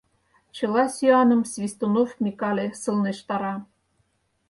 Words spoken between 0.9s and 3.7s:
сӱаным Свистунов Микале сылнештара.